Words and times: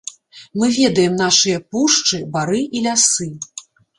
Мы 0.59 0.69
ведаем 0.77 1.13
нашыя 1.19 1.59
пушчы, 1.75 2.21
бары 2.37 2.61
і 2.79 2.83
лясы. 2.89 3.31